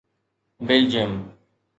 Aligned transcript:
Belgium 0.59 1.31